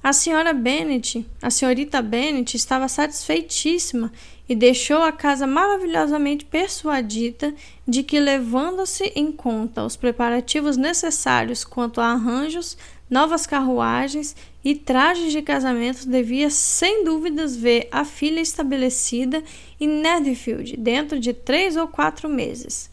[0.02, 4.12] A senhora Bennet, a senhorita Bennet, estava satisfeitíssima
[4.48, 7.52] e deixou a casa maravilhosamente persuadida
[7.86, 12.78] de que, levando-se em conta os preparativos necessários quanto a arranjos,
[13.10, 19.42] novas carruagens e trajes de casamento, devia sem dúvidas ver a filha estabelecida
[19.80, 22.90] em Netherfield dentro de três ou quatro meses.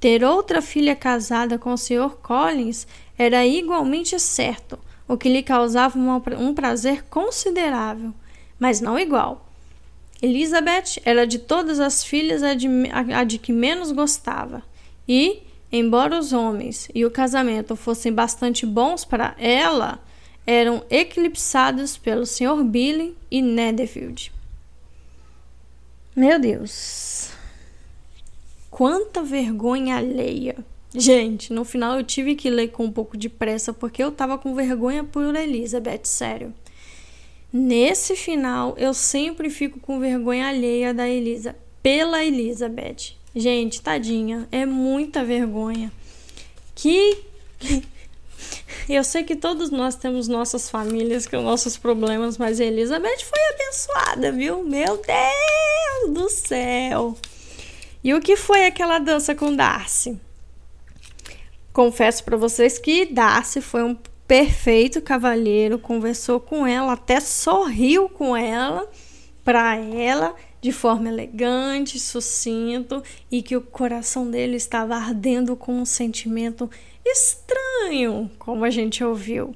[0.00, 2.16] Ter outra filha casada com o Sr.
[2.22, 2.86] Collins
[3.18, 8.14] era igualmente certo o que lhe causava uma, um prazer considerável,
[8.58, 9.46] mas não igual.
[10.22, 14.62] Elizabeth era de todas as filhas a de, a, a de que menos gostava.
[15.08, 15.42] E,
[15.72, 20.00] embora os homens e o casamento fossem bastante bons para ela,
[20.46, 22.64] eram eclipsados pelo Sr.
[22.64, 24.32] Billy e Netherfield.
[26.16, 27.30] Meu Deus.
[28.70, 30.56] Quanta vergonha alheia.
[30.94, 34.36] Gente, no final eu tive que ler com um pouco de pressa porque eu tava
[34.36, 36.52] com vergonha por Elizabeth, sério.
[37.52, 43.16] Nesse final, eu sempre fico com vergonha alheia da Elisa, pela Elizabeth.
[43.34, 45.92] Gente, tadinha, é muita vergonha.
[46.74, 47.22] Que
[48.88, 54.32] eu sei que todos nós temos nossas famílias com nossos problemas, mas Elizabeth foi abençoada,
[54.32, 54.64] viu?
[54.64, 57.16] Meu Deus do céu.
[58.02, 60.18] E o que foi aquela dança com Darcy?
[61.72, 68.36] Confesso para vocês que Darcy foi um perfeito cavalheiro, conversou com ela, até sorriu com
[68.36, 68.90] ela,
[69.44, 75.84] para ela de forma elegante, sucinto e que o coração dele estava ardendo com um
[75.84, 76.70] sentimento
[77.04, 79.54] estranho, como a gente ouviu.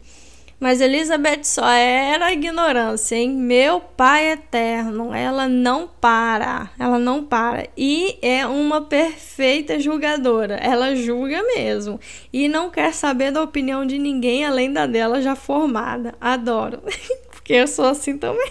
[0.64, 3.30] Mas Elizabeth só era ignorância, hein?
[3.30, 7.68] Meu pai eterno, ela não para, ela não para.
[7.76, 12.00] E é uma perfeita julgadora, ela julga mesmo.
[12.32, 16.14] E não quer saber da opinião de ninguém além da dela já formada.
[16.18, 16.80] Adoro,
[17.30, 18.50] porque eu sou assim também.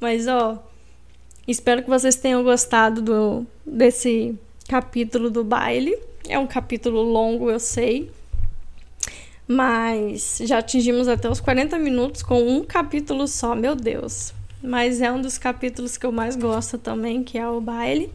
[0.00, 0.71] Mas ó,
[1.46, 4.38] espero que vocês tenham gostado do, desse
[4.68, 5.98] capítulo do baile.
[6.28, 8.10] É um capítulo longo, eu sei
[9.46, 14.32] mas já atingimos até os 40 minutos com um capítulo só, meu Deus.
[14.62, 18.12] Mas é um dos capítulos que eu mais gosto também, que é o baile.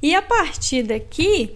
[0.00, 1.50] E a partir daqui,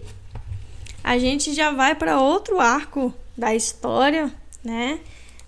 [1.03, 4.31] a gente já vai para outro arco da história,
[4.63, 4.99] né?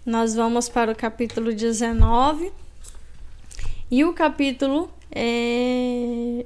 [0.05, 2.51] Nós vamos para o capítulo 19.
[3.91, 6.45] E o capítulo é...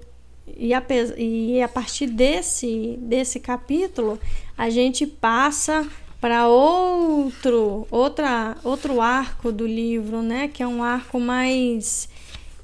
[0.55, 0.83] e, a,
[1.17, 4.19] e a partir desse, desse capítulo,
[4.55, 5.89] a gente passa
[6.21, 10.47] para outro outra outro arco do livro, né?
[10.47, 12.09] Que é um arco mais,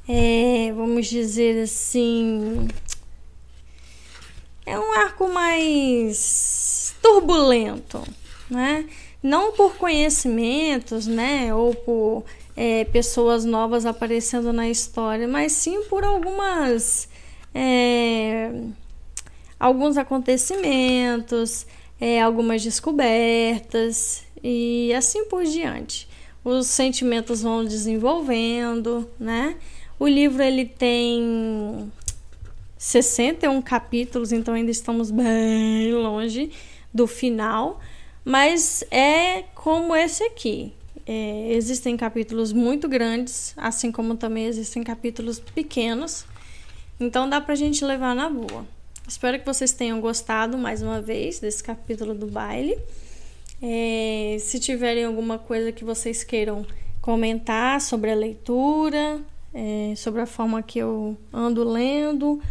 [0.08, 2.68] é, vamos dizer assim,
[4.66, 8.04] é um arco mais turbulento,
[8.50, 8.86] né?
[9.26, 11.52] Não por conhecimentos, né?
[11.52, 12.24] Ou por
[12.56, 17.10] é, pessoas novas aparecendo na história, mas sim por algumas
[17.54, 18.52] é,
[19.60, 21.66] alguns acontecimentos
[22.00, 26.08] é, algumas descobertas e assim por diante.
[26.44, 29.56] Os sentimentos vão desenvolvendo, né?
[29.98, 31.92] O livro ele tem
[32.78, 36.52] 61 capítulos, então ainda estamos bem longe
[36.94, 37.80] do final,
[38.26, 40.74] mas é como esse aqui.
[41.06, 46.26] É, existem capítulos muito grandes, assim como também existem capítulos pequenos,
[47.00, 48.66] então dá pra gente levar na boa.
[49.08, 52.76] Espero que vocês tenham gostado mais uma vez desse capítulo do baile.
[53.62, 56.66] É, se tiverem alguma coisa que vocês queiram
[57.02, 59.22] comentar sobre a leitura,
[59.54, 62.42] é, sobre a forma que eu ando lendo,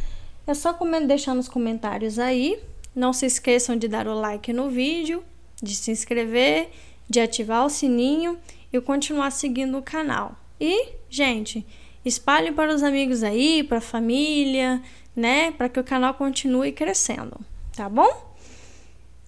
[0.47, 0.73] é só
[1.07, 2.61] deixar nos comentários aí.
[2.95, 5.25] Não se esqueçam de dar o like no vídeo,
[5.63, 6.71] de se inscrever,
[7.09, 8.39] de ativar o sininho
[8.73, 10.37] e continuar seguindo o canal.
[10.61, 11.67] E, gente,
[12.05, 14.83] espalhe para os amigos aí, para a família,
[15.15, 15.51] né?
[15.53, 17.39] Para que o canal continue crescendo,
[17.75, 18.35] tá bom?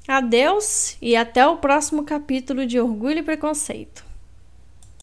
[0.09, 4.06] Adeus e até o próximo capítulo de Orgulho e Preconceito.